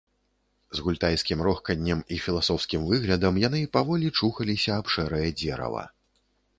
[0.75, 5.83] З гультайскім рохканнем і філасофскім выглядам яны паволі чухаліся аб шэрае дзерава.